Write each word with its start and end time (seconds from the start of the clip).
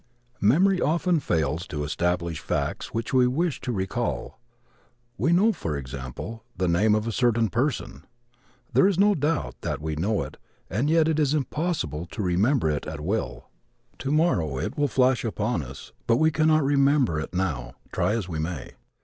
Memory 0.41 0.81
often 0.81 1.19
fails 1.19 1.67
to 1.67 1.83
establish 1.83 2.39
facts 2.39 2.87
which 2.91 3.13
we 3.13 3.27
wish 3.27 3.61
to 3.61 3.71
recall. 3.71 4.39
We 5.15 5.31
know, 5.31 5.53
for 5.53 5.77
example, 5.77 6.43
the 6.57 6.67
name 6.67 6.95
of 6.95 7.05
a 7.05 7.11
certain 7.11 7.49
person. 7.49 8.07
There 8.73 8.87
is 8.87 8.97
no 8.97 9.13
doubt 9.13 9.61
that 9.61 9.79
we 9.79 9.95
know 9.95 10.23
it 10.23 10.37
and 10.71 10.89
yet 10.89 11.07
it 11.07 11.19
is 11.19 11.35
impossible 11.35 12.07
to 12.07 12.23
remember 12.23 12.67
it 12.71 12.87
at 12.87 12.99
will. 13.01 13.51
Tomorrow 13.99 14.57
it 14.57 14.75
will 14.75 14.87
flash 14.87 15.23
upon 15.23 15.61
us, 15.61 15.91
but 16.07 16.17
we 16.17 16.31
cannot 16.31 16.63
remember 16.63 17.19
it 17.19 17.35
now, 17.35 17.75
try 17.91 18.15
as 18.15 18.27
we 18.27 18.39
may. 18.39 18.71